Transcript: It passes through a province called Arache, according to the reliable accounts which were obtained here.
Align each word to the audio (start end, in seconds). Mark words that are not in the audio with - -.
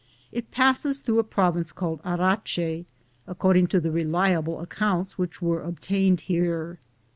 It 0.31 0.49
passes 0.49 0.99
through 0.99 1.19
a 1.19 1.23
province 1.23 1.71
called 1.71 2.01
Arache, 2.01 2.85
according 3.27 3.67
to 3.67 3.79
the 3.79 3.91
reliable 3.91 4.59
accounts 4.59 5.19
which 5.19 5.43
were 5.43 5.61
obtained 5.61 6.21
here. 6.21 6.79